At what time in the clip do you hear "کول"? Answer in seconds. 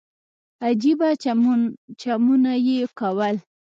2.99-3.35